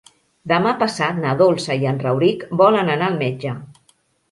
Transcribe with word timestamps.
Demà 0.51 0.71
passat 0.79 1.19
na 1.25 1.35
Dolça 1.43 1.77
i 1.85 1.87
en 1.91 2.01
Rauric 2.05 2.47
volen 2.65 2.93
anar 2.97 3.13
al 3.13 3.23
metge. 3.23 3.57